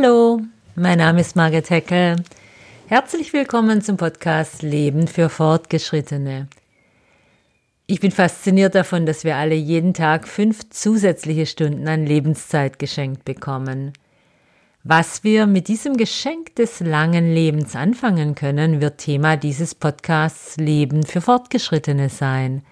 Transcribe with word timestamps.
Hallo, 0.00 0.40
mein 0.76 0.98
Name 0.98 1.22
ist 1.22 1.34
Margret 1.34 1.70
Heckel. 1.70 2.22
Herzlich 2.86 3.32
willkommen 3.32 3.82
zum 3.82 3.96
Podcast 3.96 4.62
Leben 4.62 5.08
für 5.08 5.28
Fortgeschrittene. 5.28 6.46
Ich 7.88 7.98
bin 7.98 8.12
fasziniert 8.12 8.76
davon, 8.76 9.06
dass 9.06 9.24
wir 9.24 9.34
alle 9.34 9.56
jeden 9.56 9.94
Tag 9.94 10.28
fünf 10.28 10.70
zusätzliche 10.70 11.46
Stunden 11.46 11.88
an 11.88 12.06
Lebenszeit 12.06 12.78
geschenkt 12.78 13.24
bekommen. 13.24 13.92
Was 14.84 15.24
wir 15.24 15.46
mit 15.46 15.66
diesem 15.66 15.96
Geschenk 15.96 16.54
des 16.54 16.78
langen 16.78 17.34
Lebens 17.34 17.74
anfangen 17.74 18.36
können, 18.36 18.80
wird 18.80 18.98
Thema 18.98 19.36
dieses 19.36 19.74
Podcasts 19.74 20.58
Leben 20.58 21.04
für 21.04 21.20
Fortgeschrittene 21.20 22.08
sein. 22.08 22.62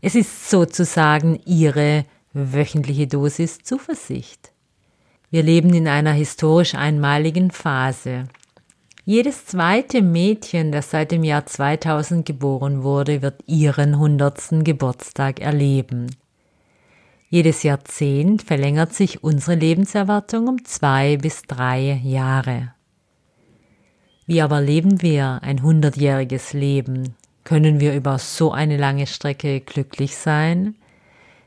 Es 0.00 0.14
ist 0.14 0.48
sozusagen 0.48 1.38
Ihre 1.44 2.06
wöchentliche 2.32 3.06
Dosis 3.06 3.58
Zuversicht. 3.58 4.53
Wir 5.34 5.42
leben 5.42 5.74
in 5.74 5.88
einer 5.88 6.12
historisch 6.12 6.76
einmaligen 6.76 7.50
Phase. 7.50 8.28
Jedes 9.04 9.46
zweite 9.46 10.00
Mädchen, 10.00 10.70
das 10.70 10.92
seit 10.92 11.10
dem 11.10 11.24
Jahr 11.24 11.44
2000 11.44 12.24
geboren 12.24 12.84
wurde, 12.84 13.20
wird 13.20 13.42
ihren 13.48 13.98
hundertsten 13.98 14.62
Geburtstag 14.62 15.40
erleben. 15.40 16.14
Jedes 17.30 17.64
Jahrzehnt 17.64 18.42
verlängert 18.42 18.94
sich 18.94 19.24
unsere 19.24 19.56
Lebenserwartung 19.56 20.46
um 20.46 20.64
zwei 20.64 21.16
bis 21.16 21.42
drei 21.42 22.00
Jahre. 22.04 22.72
Wie 24.26 24.40
aber 24.40 24.60
leben 24.60 25.02
wir 25.02 25.40
ein 25.42 25.64
hundertjähriges 25.64 26.52
Leben? 26.52 27.16
Können 27.42 27.80
wir 27.80 27.96
über 27.96 28.20
so 28.20 28.52
eine 28.52 28.76
lange 28.76 29.08
Strecke 29.08 29.60
glücklich 29.62 30.14
sein? 30.14 30.76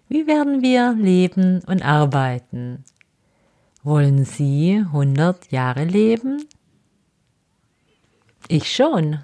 Wie 0.09 0.27
werden 0.27 0.61
wir 0.61 0.93
leben 0.99 1.61
und 1.65 1.85
arbeiten? 1.85 2.83
Wollen 3.83 4.25
Sie 4.25 4.83
100 4.87 5.51
Jahre 5.51 5.85
leben? 5.85 6.45
Ich 8.47 8.73
schon. 8.73 9.19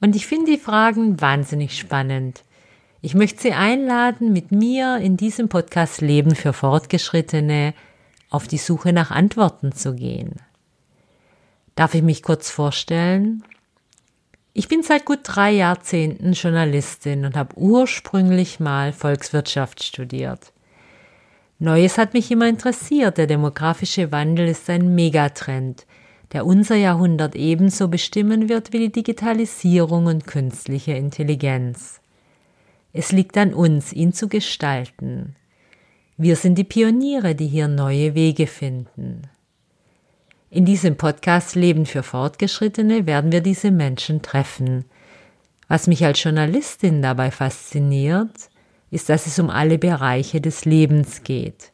Und 0.00 0.16
ich 0.16 0.26
finde 0.26 0.52
die 0.52 0.58
Fragen 0.58 1.20
wahnsinnig 1.20 1.78
spannend. 1.78 2.42
Ich 3.00 3.14
möchte 3.14 3.42
Sie 3.42 3.52
einladen, 3.52 4.32
mit 4.32 4.52
mir 4.52 4.98
in 4.98 5.16
diesem 5.16 5.48
Podcast 5.48 6.00
Leben 6.00 6.34
für 6.34 6.52
Fortgeschrittene 6.52 7.74
auf 8.30 8.48
die 8.48 8.58
Suche 8.58 8.92
nach 8.92 9.10
Antworten 9.10 9.72
zu 9.72 9.94
gehen. 9.94 10.36
Darf 11.74 11.94
ich 11.94 12.02
mich 12.02 12.22
kurz 12.22 12.50
vorstellen? 12.50 13.44
Ich 14.54 14.68
bin 14.68 14.82
seit 14.82 15.04
gut 15.04 15.20
drei 15.22 15.50
Jahrzehnten 15.50 16.32
Journalistin 16.32 17.24
und 17.24 17.36
habe 17.36 17.56
ursprünglich 17.56 18.60
mal 18.60 18.92
Volkswirtschaft 18.92 19.82
studiert. 19.82 20.52
Neues 21.62 21.96
hat 21.96 22.12
mich 22.12 22.28
immer 22.32 22.48
interessiert. 22.48 23.18
Der 23.18 23.28
demografische 23.28 24.10
Wandel 24.10 24.48
ist 24.48 24.68
ein 24.68 24.96
Megatrend, 24.96 25.86
der 26.32 26.44
unser 26.44 26.74
Jahrhundert 26.74 27.36
ebenso 27.36 27.86
bestimmen 27.86 28.48
wird 28.48 28.72
wie 28.72 28.80
die 28.80 28.90
Digitalisierung 28.90 30.06
und 30.06 30.26
künstliche 30.26 30.94
Intelligenz. 30.94 32.00
Es 32.92 33.12
liegt 33.12 33.36
an 33.38 33.54
uns, 33.54 33.92
ihn 33.92 34.12
zu 34.12 34.26
gestalten. 34.26 35.36
Wir 36.16 36.34
sind 36.34 36.56
die 36.56 36.64
Pioniere, 36.64 37.36
die 37.36 37.46
hier 37.46 37.68
neue 37.68 38.16
Wege 38.16 38.48
finden. 38.48 39.22
In 40.50 40.64
diesem 40.64 40.96
Podcast 40.96 41.54
Leben 41.54 41.86
für 41.86 42.02
Fortgeschrittene 42.02 43.06
werden 43.06 43.30
wir 43.30 43.40
diese 43.40 43.70
Menschen 43.70 44.20
treffen. 44.20 44.84
Was 45.68 45.86
mich 45.86 46.04
als 46.04 46.24
Journalistin 46.24 47.02
dabei 47.02 47.30
fasziniert, 47.30 48.50
ist, 48.92 49.08
dass 49.08 49.26
es 49.26 49.40
um 49.40 49.50
alle 49.50 49.78
Bereiche 49.78 50.40
des 50.40 50.64
Lebens 50.64 51.24
geht. 51.24 51.72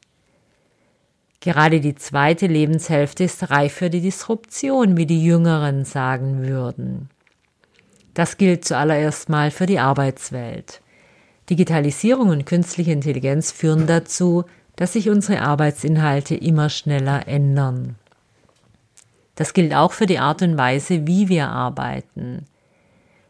Gerade 1.40 1.80
die 1.80 1.96
zweite 1.96 2.46
Lebenshälfte 2.46 3.24
ist 3.24 3.50
reif 3.50 3.74
für 3.74 3.90
die 3.90 4.00
Disruption, 4.00 4.96
wie 4.96 5.06
die 5.06 5.22
Jüngeren 5.22 5.84
sagen 5.84 6.46
würden. 6.46 7.10
Das 8.14 8.36
gilt 8.36 8.64
zuallererst 8.64 9.28
mal 9.28 9.50
für 9.50 9.66
die 9.66 9.78
Arbeitswelt. 9.78 10.80
Digitalisierung 11.50 12.28
und 12.28 12.46
künstliche 12.46 12.92
Intelligenz 12.92 13.52
führen 13.52 13.86
dazu, 13.86 14.44
dass 14.76 14.92
sich 14.92 15.10
unsere 15.10 15.42
Arbeitsinhalte 15.42 16.36
immer 16.36 16.70
schneller 16.70 17.26
ändern. 17.26 17.96
Das 19.34 19.54
gilt 19.54 19.74
auch 19.74 19.92
für 19.92 20.06
die 20.06 20.18
Art 20.18 20.42
und 20.42 20.56
Weise, 20.56 21.06
wie 21.06 21.28
wir 21.28 21.48
arbeiten. 21.48 22.44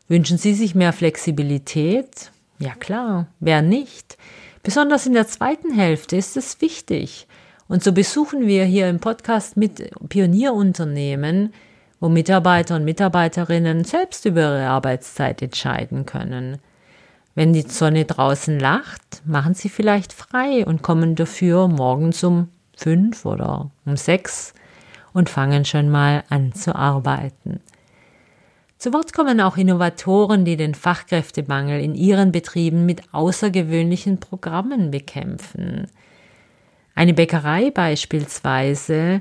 Wünschen 0.08 0.38
Sie 0.38 0.54
sich 0.54 0.74
mehr 0.74 0.92
Flexibilität? 0.92 2.32
Ja 2.58 2.74
klar, 2.74 3.28
wer 3.38 3.62
nicht? 3.62 4.18
Besonders 4.62 5.06
in 5.06 5.12
der 5.12 5.28
zweiten 5.28 5.72
Hälfte 5.72 6.16
ist 6.16 6.36
es 6.36 6.60
wichtig. 6.60 7.26
Und 7.68 7.84
so 7.84 7.92
besuchen 7.92 8.46
wir 8.46 8.64
hier 8.64 8.88
im 8.88 8.98
Podcast 8.98 9.56
mit 9.56 9.90
Pionierunternehmen, 10.08 11.52
wo 12.00 12.08
Mitarbeiter 12.08 12.76
und 12.76 12.84
Mitarbeiterinnen 12.84 13.84
selbst 13.84 14.24
über 14.24 14.40
ihre 14.40 14.68
Arbeitszeit 14.68 15.42
entscheiden 15.42 16.06
können. 16.06 16.58
Wenn 17.34 17.52
die 17.52 17.62
Sonne 17.62 18.04
draußen 18.04 18.58
lacht, 18.58 19.22
machen 19.24 19.54
sie 19.54 19.68
vielleicht 19.68 20.12
frei 20.12 20.66
und 20.66 20.82
kommen 20.82 21.14
dafür 21.14 21.68
morgens 21.68 22.24
um 22.24 22.48
fünf 22.76 23.24
oder 23.24 23.70
um 23.84 23.96
sechs 23.96 24.54
und 25.12 25.28
fangen 25.28 25.64
schon 25.64 25.88
mal 25.88 26.24
an 26.30 26.52
zu 26.52 26.74
arbeiten. 26.74 27.60
Zu 28.78 28.92
Wort 28.92 29.12
kommen 29.12 29.40
auch 29.40 29.56
Innovatoren, 29.56 30.44
die 30.44 30.56
den 30.56 30.72
Fachkräftemangel 30.72 31.80
in 31.80 31.96
ihren 31.96 32.30
Betrieben 32.30 32.86
mit 32.86 33.12
außergewöhnlichen 33.12 34.20
Programmen 34.20 34.92
bekämpfen. 34.92 35.88
Eine 36.94 37.12
Bäckerei 37.12 37.72
beispielsweise, 37.72 39.20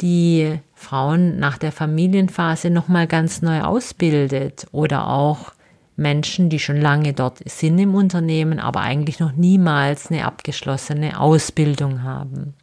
die 0.00 0.60
Frauen 0.74 1.40
nach 1.40 1.58
der 1.58 1.72
Familienphase 1.72 2.70
nochmal 2.70 3.08
ganz 3.08 3.42
neu 3.42 3.62
ausbildet 3.62 4.66
oder 4.70 5.08
auch 5.08 5.52
Menschen, 5.96 6.48
die 6.48 6.60
schon 6.60 6.80
lange 6.80 7.12
dort 7.12 7.40
sind 7.44 7.80
im 7.80 7.96
Unternehmen, 7.96 8.60
aber 8.60 8.80
eigentlich 8.82 9.18
noch 9.18 9.32
niemals 9.32 10.10
eine 10.10 10.24
abgeschlossene 10.24 11.18
Ausbildung 11.18 12.04
haben. 12.04 12.54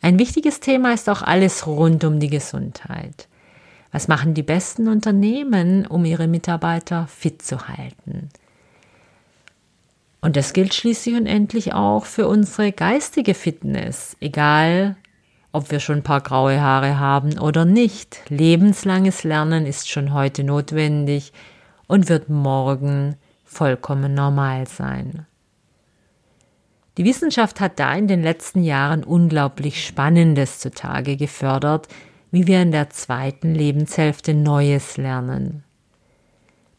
Ein 0.00 0.18
wichtiges 0.18 0.60
Thema 0.60 0.94
ist 0.94 1.10
auch 1.10 1.20
alles 1.20 1.66
rund 1.66 2.04
um 2.04 2.20
die 2.20 2.30
Gesundheit. 2.30 3.28
Was 3.92 4.08
machen 4.08 4.34
die 4.34 4.42
besten 4.42 4.88
Unternehmen, 4.88 5.86
um 5.86 6.04
ihre 6.04 6.26
Mitarbeiter 6.26 7.06
fit 7.06 7.42
zu 7.42 7.68
halten? 7.68 8.28
Und 10.20 10.36
das 10.36 10.52
gilt 10.52 10.74
schließlich 10.74 11.14
und 11.14 11.26
endlich 11.26 11.72
auch 11.72 12.04
für 12.04 12.26
unsere 12.26 12.72
geistige 12.72 13.34
Fitness, 13.34 14.16
egal 14.20 14.96
ob 15.52 15.70
wir 15.70 15.80
schon 15.80 15.98
ein 15.98 16.02
paar 16.02 16.20
graue 16.20 16.60
Haare 16.60 16.98
haben 16.98 17.38
oder 17.38 17.64
nicht. 17.64 18.20
Lebenslanges 18.28 19.24
Lernen 19.24 19.66
ist 19.66 19.88
schon 19.88 20.12
heute 20.12 20.44
notwendig 20.44 21.32
und 21.86 22.08
wird 22.08 22.28
morgen 22.28 23.16
vollkommen 23.44 24.14
normal 24.14 24.66
sein. 24.66 25.26
Die 26.98 27.04
Wissenschaft 27.04 27.60
hat 27.60 27.78
da 27.78 27.94
in 27.94 28.08
den 28.08 28.22
letzten 28.22 28.62
Jahren 28.62 29.04
unglaublich 29.04 29.86
Spannendes 29.86 30.58
zutage 30.58 31.16
gefördert, 31.16 31.88
wie 32.36 32.46
wir 32.46 32.60
in 32.60 32.70
der 32.70 32.90
zweiten 32.90 33.54
Lebenshälfte 33.54 34.34
Neues 34.34 34.98
lernen. 34.98 35.64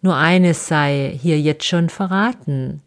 Nur 0.04 0.16
eines 0.16 0.68
sei 0.68 1.18
hier 1.20 1.42
jetzt 1.42 1.66
schon 1.66 1.90
verraten. 1.90 2.84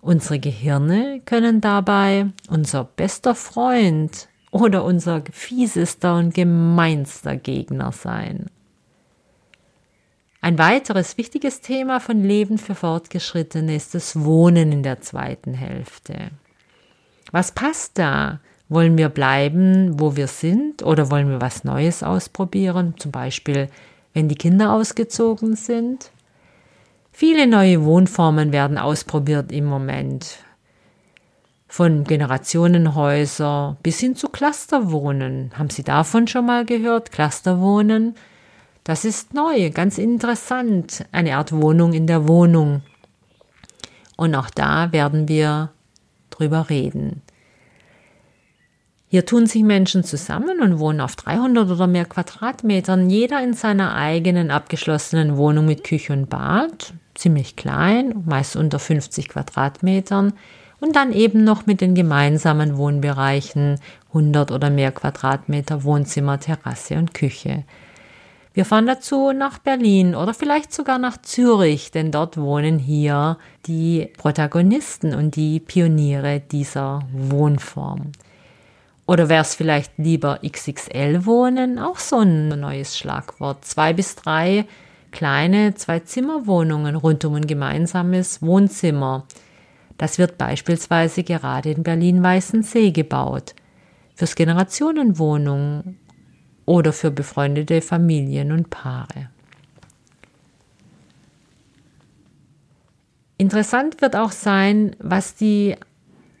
Unsere 0.00 0.38
Gehirne 0.38 1.20
können 1.24 1.60
dabei 1.60 2.26
unser 2.48 2.84
bester 2.84 3.34
Freund 3.34 4.28
oder 4.52 4.84
unser 4.84 5.24
fiesester 5.32 6.14
und 6.14 6.32
gemeinster 6.32 7.34
Gegner 7.34 7.90
sein. 7.90 8.50
Ein 10.40 10.58
weiteres 10.58 11.18
wichtiges 11.18 11.60
Thema 11.60 11.98
von 11.98 12.22
Leben 12.22 12.58
für 12.58 12.76
Fortgeschrittene 12.76 13.74
ist 13.74 13.96
das 13.96 14.22
Wohnen 14.22 14.70
in 14.70 14.84
der 14.84 15.00
zweiten 15.00 15.54
Hälfte. 15.54 16.30
Was 17.32 17.50
passt 17.50 17.98
da? 17.98 18.38
Wollen 18.68 18.98
wir 18.98 19.08
bleiben, 19.08 20.00
wo 20.00 20.16
wir 20.16 20.26
sind 20.26 20.82
oder 20.82 21.10
wollen 21.10 21.28
wir 21.28 21.40
was 21.40 21.62
Neues 21.62 22.02
ausprobieren? 22.02 22.94
Zum 22.98 23.12
Beispiel, 23.12 23.68
wenn 24.12 24.28
die 24.28 24.34
Kinder 24.34 24.72
ausgezogen 24.72 25.54
sind. 25.54 26.10
Viele 27.12 27.46
neue 27.46 27.84
Wohnformen 27.84 28.52
werden 28.52 28.76
ausprobiert 28.76 29.52
im 29.52 29.66
Moment. 29.66 30.38
Von 31.68 32.04
Generationenhäuser 32.04 33.76
bis 33.82 34.00
hin 34.00 34.16
zu 34.16 34.28
Clusterwohnen. 34.28 35.52
Haben 35.56 35.70
Sie 35.70 35.84
davon 35.84 36.26
schon 36.26 36.46
mal 36.46 36.64
gehört? 36.64 37.12
Clusterwohnen? 37.12 38.16
Das 38.84 39.04
ist 39.04 39.34
neu, 39.34 39.70
ganz 39.70 39.98
interessant. 39.98 41.04
Eine 41.12 41.36
Art 41.36 41.52
Wohnung 41.52 41.92
in 41.92 42.06
der 42.06 42.28
Wohnung. 42.28 42.82
Und 44.16 44.34
auch 44.34 44.50
da 44.50 44.92
werden 44.92 45.28
wir 45.28 45.70
drüber 46.30 46.70
reden. 46.70 47.22
Hier 49.08 49.24
tun 49.24 49.46
sich 49.46 49.62
Menschen 49.62 50.02
zusammen 50.02 50.60
und 50.60 50.80
wohnen 50.80 51.00
auf 51.00 51.14
300 51.14 51.70
oder 51.70 51.86
mehr 51.86 52.06
Quadratmetern, 52.06 53.08
jeder 53.08 53.40
in 53.42 53.54
seiner 53.54 53.94
eigenen 53.94 54.50
abgeschlossenen 54.50 55.36
Wohnung 55.36 55.66
mit 55.66 55.84
Küche 55.84 56.12
und 56.12 56.28
Bad, 56.28 56.92
ziemlich 57.14 57.54
klein, 57.54 58.24
meist 58.26 58.56
unter 58.56 58.78
50 58.78 59.28
Quadratmetern. 59.28 60.32
und 60.78 60.94
dann 60.94 61.12
eben 61.12 61.42
noch 61.42 61.64
mit 61.64 61.80
den 61.80 61.94
gemeinsamen 61.94 62.76
Wohnbereichen 62.76 63.80
100 64.08 64.50
oder 64.50 64.68
mehr 64.68 64.92
Quadratmeter 64.92 65.84
Wohnzimmer, 65.84 66.38
Terrasse 66.38 66.96
und 66.96 67.14
Küche. 67.14 67.64
Wir 68.52 68.66
fahren 68.66 68.86
dazu 68.86 69.32
nach 69.32 69.58
Berlin 69.58 70.14
oder 70.14 70.34
vielleicht 70.34 70.74
sogar 70.74 70.98
nach 70.98 71.16
Zürich, 71.22 71.92
denn 71.92 72.10
dort 72.10 72.36
wohnen 72.36 72.78
hier 72.78 73.38
die 73.66 74.10
Protagonisten 74.18 75.14
und 75.14 75.36
die 75.36 75.60
Pioniere 75.60 76.40
dieser 76.40 77.00
Wohnform. 77.12 78.12
Oder 79.06 79.28
wäre 79.28 79.42
es 79.42 79.54
vielleicht 79.54 79.98
lieber 79.98 80.40
XXL 80.44 81.26
wohnen? 81.26 81.78
Auch 81.78 81.98
so 81.98 82.18
ein 82.18 82.48
neues 82.48 82.98
Schlagwort. 82.98 83.64
Zwei 83.64 83.92
bis 83.92 84.16
drei 84.16 84.66
kleine 85.12 85.74
Zwei-Zimmer-Wohnungen 85.74 86.96
rund 86.96 87.24
um 87.24 87.34
ein 87.34 87.46
gemeinsames 87.46 88.42
Wohnzimmer. 88.42 89.24
Das 89.96 90.18
wird 90.18 90.36
beispielsweise 90.38 91.22
gerade 91.22 91.70
in 91.70 91.84
Berlin-Weißensee 91.84 92.90
gebaut. 92.90 93.54
Fürs 94.14 94.34
Generationenwohnungen 94.34 95.98
oder 96.66 96.92
für 96.92 97.10
befreundete 97.10 97.80
Familien 97.80 98.50
und 98.50 98.70
Paare. 98.70 99.30
Interessant 103.38 104.00
wird 104.00 104.16
auch 104.16 104.32
sein, 104.32 104.96
was 104.98 105.34
die 105.34 105.76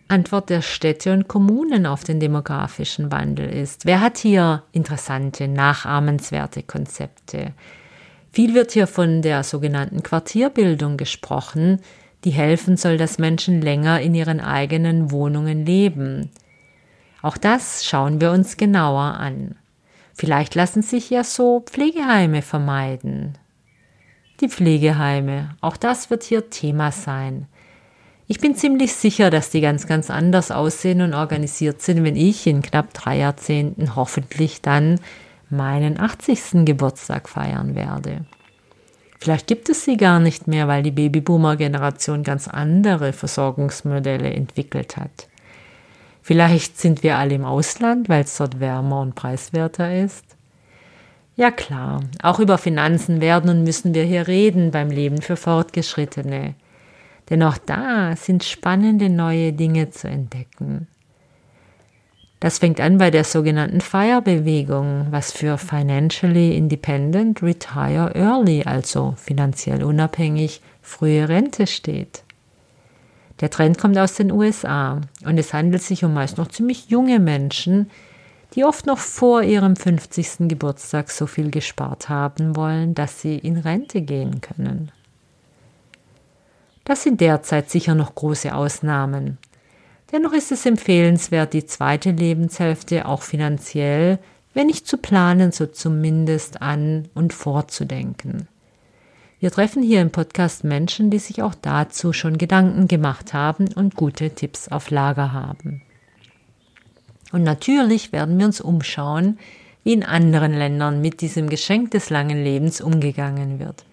Antwort 0.08 0.50
der 0.50 0.62
Städte 0.62 1.12
und 1.12 1.26
Kommunen 1.26 1.84
auf 1.84 2.04
den 2.04 2.20
demografischen 2.20 3.10
Wandel 3.10 3.48
ist. 3.48 3.86
Wer 3.86 4.00
hat 4.00 4.18
hier 4.18 4.62
interessante, 4.72 5.48
nachahmenswerte 5.48 6.62
Konzepte? 6.62 7.52
Viel 8.30 8.54
wird 8.54 8.72
hier 8.72 8.86
von 8.86 9.22
der 9.22 9.42
sogenannten 9.42 10.02
Quartierbildung 10.02 10.96
gesprochen, 10.96 11.80
die 12.24 12.30
helfen 12.30 12.76
soll, 12.76 12.98
dass 12.98 13.18
Menschen 13.18 13.60
länger 13.60 14.00
in 14.00 14.14
ihren 14.14 14.40
eigenen 14.40 15.10
Wohnungen 15.10 15.66
leben. 15.66 16.30
Auch 17.22 17.36
das 17.36 17.84
schauen 17.84 18.20
wir 18.20 18.30
uns 18.30 18.56
genauer 18.56 19.14
an. 19.14 19.56
Vielleicht 20.14 20.54
lassen 20.54 20.82
sich 20.82 21.10
ja 21.10 21.24
so 21.24 21.60
Pflegeheime 21.60 22.42
vermeiden. 22.42 23.38
Die 24.40 24.48
Pflegeheime, 24.48 25.56
auch 25.60 25.76
das 25.76 26.10
wird 26.10 26.22
hier 26.22 26.50
Thema 26.50 26.92
sein. 26.92 27.46
Ich 28.28 28.40
bin 28.40 28.56
ziemlich 28.56 28.92
sicher, 28.92 29.30
dass 29.30 29.50
die 29.50 29.60
ganz, 29.60 29.86
ganz 29.86 30.10
anders 30.10 30.50
aussehen 30.50 31.00
und 31.00 31.14
organisiert 31.14 31.80
sind, 31.80 32.02
wenn 32.02 32.16
ich 32.16 32.46
in 32.46 32.60
knapp 32.60 32.92
drei 32.92 33.18
Jahrzehnten 33.18 33.94
hoffentlich 33.94 34.62
dann 34.62 34.98
meinen 35.48 36.00
80. 36.00 36.64
Geburtstag 36.64 37.28
feiern 37.28 37.76
werde. 37.76 38.24
Vielleicht 39.20 39.46
gibt 39.46 39.68
es 39.68 39.84
sie 39.84 39.96
gar 39.96 40.18
nicht 40.18 40.48
mehr, 40.48 40.66
weil 40.66 40.82
die 40.82 40.90
Babyboomer-Generation 40.90 42.24
ganz 42.24 42.48
andere 42.48 43.12
Versorgungsmodelle 43.12 44.32
entwickelt 44.32 44.96
hat. 44.96 45.28
Vielleicht 46.20 46.78
sind 46.78 47.04
wir 47.04 47.18
alle 47.18 47.36
im 47.36 47.44
Ausland, 47.44 48.08
weil 48.08 48.24
es 48.24 48.36
dort 48.36 48.58
wärmer 48.58 49.00
und 49.00 49.14
preiswerter 49.14 49.96
ist. 49.96 50.24
Ja 51.36 51.52
klar, 51.52 52.00
auch 52.22 52.40
über 52.40 52.58
Finanzen 52.58 53.20
werden 53.20 53.50
und 53.50 53.62
müssen 53.62 53.94
wir 53.94 54.02
hier 54.02 54.26
reden 54.26 54.72
beim 54.72 54.90
Leben 54.90 55.22
für 55.22 55.36
Fortgeschrittene. 55.36 56.54
Denn 57.30 57.42
auch 57.42 57.58
da 57.58 58.14
sind 58.16 58.44
spannende 58.44 59.08
neue 59.08 59.52
Dinge 59.52 59.90
zu 59.90 60.08
entdecken. 60.08 60.86
Das 62.40 62.58
fängt 62.58 62.80
an 62.80 62.98
bei 62.98 63.10
der 63.10 63.24
sogenannten 63.24 63.80
FIRE-Bewegung, 63.80 65.06
was 65.10 65.32
für 65.32 65.56
Financially 65.56 66.56
Independent 66.56 67.42
Retire 67.42 68.14
Early, 68.14 68.62
also 68.64 69.14
finanziell 69.16 69.82
unabhängig, 69.82 70.60
frühe 70.82 71.28
Rente 71.28 71.66
steht. 71.66 72.22
Der 73.40 73.50
Trend 73.50 73.78
kommt 73.78 73.98
aus 73.98 74.14
den 74.14 74.30
USA 74.30 75.00
und 75.24 75.38
es 75.38 75.52
handelt 75.52 75.82
sich 75.82 76.04
um 76.04 76.14
meist 76.14 76.38
noch 76.38 76.48
ziemlich 76.48 76.88
junge 76.88 77.18
Menschen, 77.18 77.90
die 78.54 78.64
oft 78.64 78.86
noch 78.86 78.98
vor 78.98 79.42
ihrem 79.42 79.74
50. 79.76 80.48
Geburtstag 80.48 81.10
so 81.10 81.26
viel 81.26 81.50
gespart 81.50 82.08
haben 82.08 82.54
wollen, 82.54 82.94
dass 82.94 83.20
sie 83.20 83.36
in 83.36 83.58
Rente 83.58 84.02
gehen 84.02 84.40
können. 84.40 84.92
Das 86.86 87.02
sind 87.02 87.20
derzeit 87.20 87.68
sicher 87.68 87.96
noch 87.96 88.14
große 88.14 88.54
Ausnahmen. 88.54 89.38
Dennoch 90.12 90.32
ist 90.32 90.52
es 90.52 90.64
empfehlenswert, 90.66 91.52
die 91.52 91.66
zweite 91.66 92.12
Lebenshälfte 92.12 93.06
auch 93.06 93.22
finanziell, 93.22 94.20
wenn 94.54 94.68
nicht 94.68 94.86
zu 94.86 94.96
planen, 94.96 95.50
so 95.50 95.66
zumindest 95.66 96.62
an 96.62 97.08
und 97.12 97.34
vorzudenken. 97.34 98.46
Wir 99.40 99.50
treffen 99.50 99.82
hier 99.82 100.00
im 100.00 100.12
Podcast 100.12 100.62
Menschen, 100.62 101.10
die 101.10 101.18
sich 101.18 101.42
auch 101.42 101.56
dazu 101.60 102.12
schon 102.12 102.38
Gedanken 102.38 102.86
gemacht 102.86 103.34
haben 103.34 103.66
und 103.74 103.96
gute 103.96 104.30
Tipps 104.30 104.68
auf 104.68 104.90
Lager 104.90 105.32
haben. 105.32 105.82
Und 107.32 107.42
natürlich 107.42 108.12
werden 108.12 108.38
wir 108.38 108.46
uns 108.46 108.60
umschauen, 108.60 109.40
wie 109.82 109.92
in 109.92 110.04
anderen 110.04 110.52
Ländern 110.52 111.00
mit 111.00 111.20
diesem 111.20 111.50
Geschenk 111.50 111.90
des 111.90 112.10
langen 112.10 112.44
Lebens 112.44 112.80
umgegangen 112.80 113.58
wird. 113.58 113.84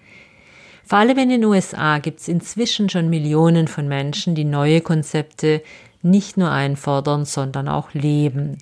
Vor 0.85 1.00
allem 1.00 1.18
in 1.18 1.30
den 1.30 1.45
USA 1.45 2.00
gibt 2.00 2.19
es 2.19 2.27
inzwischen 2.27 2.89
schon 2.89 3.09
Millionen 3.09 3.68
von 3.68 3.88
Menschen, 3.88 4.35
die 4.35 4.44
neue 4.44 4.81
Konzepte 4.81 5.62
nicht 6.01 6.38
nur 6.38 6.51
einfordern, 6.51 7.25
sondern 7.25 7.68
auch 7.69 7.94
leben. 7.94 8.57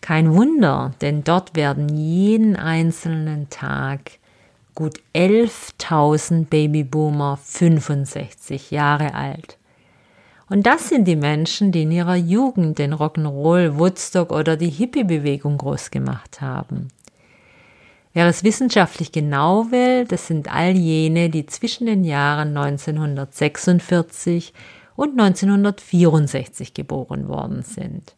Kein 0.00 0.34
Wunder, 0.34 0.92
denn 1.02 1.24
dort 1.24 1.54
werden 1.54 1.94
jeden 1.94 2.56
einzelnen 2.56 3.50
Tag 3.50 4.12
gut 4.74 5.00
11.000 5.14 6.46
Babyboomer 6.46 7.38
65 7.42 8.70
Jahre 8.70 9.14
alt. 9.14 9.58
Und 10.48 10.66
das 10.66 10.88
sind 10.88 11.06
die 11.06 11.16
Menschen, 11.16 11.70
die 11.70 11.82
in 11.82 11.92
ihrer 11.92 12.16
Jugend 12.16 12.78
den 12.78 12.94
Rock'n'Roll, 12.94 13.78
Woodstock 13.78 14.32
oder 14.32 14.56
die 14.56 14.70
Hippie-Bewegung 14.70 15.58
groß 15.58 15.90
gemacht 15.90 16.40
haben. 16.40 16.88
Wer 18.12 18.26
es 18.26 18.42
wissenschaftlich 18.42 19.12
genau 19.12 19.70
will, 19.70 20.04
das 20.04 20.26
sind 20.26 20.52
all 20.52 20.72
jene, 20.72 21.30
die 21.30 21.46
zwischen 21.46 21.86
den 21.86 22.02
Jahren 22.02 22.56
1946 22.56 24.52
und 24.96 25.18
1964 25.18 26.74
geboren 26.74 27.28
worden 27.28 27.62
sind. 27.62 28.16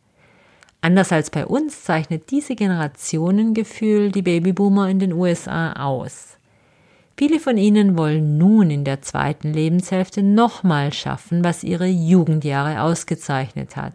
Anders 0.81 1.13
als 1.13 1.31
bei 1.31 1.47
uns 1.47 1.85
zeichnet 1.85 2.31
diese 2.31 2.57
Generationengefühl 2.57 4.11
die 4.11 4.23
Babyboomer 4.23 4.89
in 4.89 4.99
den 4.99 5.13
USA 5.13 5.75
aus. 5.75 6.39
Viele 7.17 7.39
von 7.39 7.57
ihnen 7.57 7.97
wollen 7.97 8.39
nun 8.39 8.71
in 8.71 8.85
der 8.85 9.03
zweiten 9.03 9.53
Lebenshälfte 9.53 10.23
nochmal 10.23 10.93
schaffen, 10.93 11.45
was 11.45 11.63
ihre 11.63 11.87
Jugendjahre 11.87 12.81
ausgezeichnet 12.83 13.77
hat. 13.77 13.93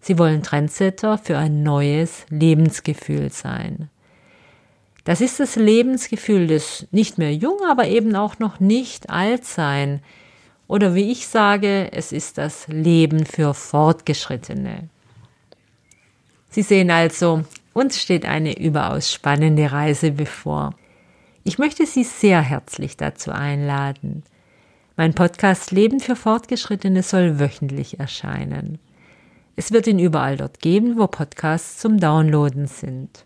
Sie 0.00 0.18
wollen 0.18 0.42
Trendsetter 0.42 1.16
für 1.16 1.38
ein 1.38 1.62
neues 1.62 2.26
Lebensgefühl 2.28 3.30
sein. 3.30 3.88
Das 5.04 5.20
ist 5.20 5.38
das 5.38 5.56
Lebensgefühl 5.56 6.46
des 6.46 6.86
nicht 6.90 7.18
mehr 7.18 7.34
jung, 7.34 7.58
aber 7.68 7.86
eben 7.86 8.16
auch 8.16 8.38
noch 8.38 8.58
nicht 8.58 9.10
alt 9.10 9.44
sein. 9.44 10.00
Oder 10.66 10.94
wie 10.94 11.12
ich 11.12 11.26
sage, 11.26 11.92
es 11.92 12.10
ist 12.10 12.38
das 12.38 12.66
Leben 12.68 13.26
für 13.26 13.52
Fortgeschrittene. 13.52 14.88
Sie 16.48 16.62
sehen 16.62 16.90
also, 16.90 17.44
uns 17.74 18.00
steht 18.00 18.24
eine 18.24 18.58
überaus 18.58 19.12
spannende 19.12 19.72
Reise 19.72 20.12
bevor. 20.12 20.74
Ich 21.42 21.58
möchte 21.58 21.84
Sie 21.84 22.04
sehr 22.04 22.40
herzlich 22.40 22.96
dazu 22.96 23.30
einladen. 23.30 24.22
Mein 24.96 25.12
Podcast 25.12 25.72
Leben 25.72 26.00
für 26.00 26.16
Fortgeschrittene 26.16 27.02
soll 27.02 27.38
wöchentlich 27.38 28.00
erscheinen. 28.00 28.78
Es 29.56 29.70
wird 29.72 29.86
ihn 29.86 29.98
überall 29.98 30.38
dort 30.38 30.60
geben, 30.60 30.96
wo 30.96 31.08
Podcasts 31.08 31.78
zum 31.78 32.00
Downloaden 32.00 32.66
sind. 32.68 33.24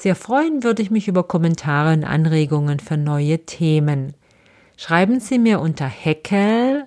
Sehr 0.00 0.16
freuen 0.16 0.62
würde 0.62 0.80
ich 0.80 0.90
mich 0.90 1.08
über 1.08 1.24
Kommentare 1.24 1.92
und 1.92 2.04
Anregungen 2.04 2.80
für 2.80 2.96
neue 2.96 3.40
Themen. 3.40 4.14
Schreiben 4.78 5.20
Sie 5.20 5.38
mir 5.38 5.60
unter 5.60 5.84
heckel 5.84 6.86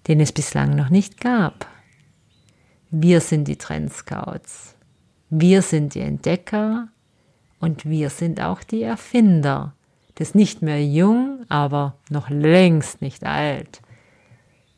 den 0.06 0.20
es 0.20 0.32
bislang 0.32 0.76
noch 0.76 0.90
nicht 0.90 1.20
gab. 1.20 1.66
Wir 2.90 3.20
sind 3.20 3.48
die 3.48 3.56
Trendscouts. 3.56 4.74
Wir 5.28 5.60
sind 5.60 5.94
die 5.94 6.00
Entdecker 6.00 6.88
und 7.60 7.84
wir 7.84 8.08
sind 8.08 8.40
auch 8.40 8.62
die 8.62 8.82
Erfinder 8.82 9.74
des 10.18 10.34
nicht 10.34 10.62
mehr 10.62 10.84
jung, 10.84 11.44
aber 11.48 11.96
noch 12.10 12.30
längst 12.30 13.02
nicht 13.02 13.24
alt 13.24 13.80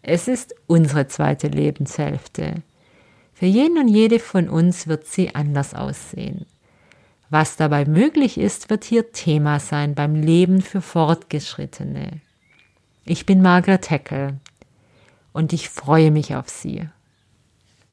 Es 0.02 0.28
ist 0.28 0.54
unsere 0.66 1.06
zweite 1.08 1.48
Lebenshälfte. 1.48 2.62
Für 3.40 3.46
jeden 3.46 3.78
und 3.78 3.88
jede 3.88 4.18
von 4.18 4.50
uns 4.50 4.86
wird 4.86 5.06
sie 5.06 5.34
anders 5.34 5.72
aussehen. 5.72 6.44
Was 7.30 7.56
dabei 7.56 7.86
möglich 7.86 8.36
ist, 8.36 8.68
wird 8.68 8.84
hier 8.84 9.12
Thema 9.12 9.60
sein 9.60 9.94
beim 9.94 10.14
Leben 10.14 10.60
für 10.60 10.82
Fortgeschrittene. 10.82 12.20
Ich 13.06 13.24
bin 13.24 13.40
Margaret 13.40 13.88
Heckel 13.88 14.38
und 15.32 15.54
ich 15.54 15.70
freue 15.70 16.10
mich 16.10 16.36
auf 16.36 16.50
Sie. 16.50 16.86